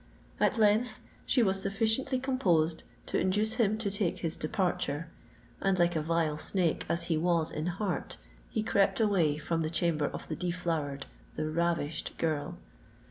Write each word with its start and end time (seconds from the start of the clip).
At 0.39 0.57
length 0.57 0.97
she 1.27 1.43
was 1.43 1.61
sufficiently 1.61 2.17
composed 2.17 2.81
to 3.05 3.19
induce 3.19 3.53
him 3.61 3.77
to 3.77 3.91
take 3.91 4.17
his 4.17 4.35
departure; 4.35 5.11
and, 5.61 5.77
like 5.77 5.95
a 5.95 6.01
vile 6.01 6.39
snake 6.39 6.85
as 6.89 7.03
he 7.03 7.17
was 7.19 7.51
in 7.51 7.67
heart, 7.67 8.17
he 8.49 8.63
crept 8.63 8.99
away 8.99 9.37
from 9.37 9.61
the 9.61 9.69
chamber 9.69 10.05
of 10.07 10.27
the 10.27 10.35
deflowered—the 10.35 11.47
ravished 11.51 12.17
girl. 12.17 12.57